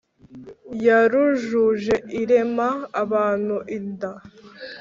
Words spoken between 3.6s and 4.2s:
inda.